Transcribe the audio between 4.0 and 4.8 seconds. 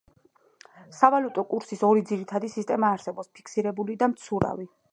და მცურავი.